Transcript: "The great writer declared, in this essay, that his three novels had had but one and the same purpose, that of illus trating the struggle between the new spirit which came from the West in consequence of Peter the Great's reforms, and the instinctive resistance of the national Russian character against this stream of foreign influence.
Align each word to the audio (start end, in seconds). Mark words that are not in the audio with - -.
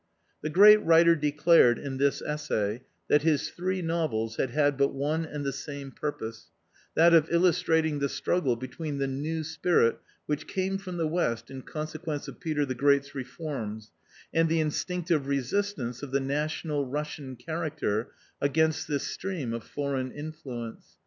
"The 0.41 0.49
great 0.49 0.83
writer 0.83 1.15
declared, 1.15 1.77
in 1.77 1.97
this 1.97 2.23
essay, 2.23 2.81
that 3.07 3.21
his 3.21 3.51
three 3.51 3.83
novels 3.83 4.37
had 4.37 4.49
had 4.49 4.75
but 4.75 4.95
one 4.95 5.25
and 5.25 5.45
the 5.45 5.53
same 5.53 5.91
purpose, 5.91 6.47
that 6.95 7.13
of 7.13 7.27
illus 7.31 7.61
trating 7.61 7.99
the 7.99 8.09
struggle 8.09 8.55
between 8.55 8.97
the 8.97 9.05
new 9.05 9.43
spirit 9.43 9.99
which 10.25 10.47
came 10.47 10.79
from 10.79 10.97
the 10.97 11.05
West 11.05 11.51
in 11.51 11.61
consequence 11.61 12.27
of 12.27 12.39
Peter 12.39 12.65
the 12.65 12.73
Great's 12.73 13.13
reforms, 13.13 13.91
and 14.33 14.49
the 14.49 14.59
instinctive 14.59 15.27
resistance 15.27 16.01
of 16.01 16.09
the 16.09 16.19
national 16.19 16.87
Russian 16.87 17.35
character 17.35 18.09
against 18.41 18.87
this 18.87 19.03
stream 19.05 19.53
of 19.53 19.63
foreign 19.63 20.11
influence. 20.11 20.97